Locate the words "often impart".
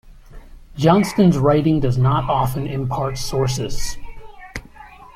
2.27-3.19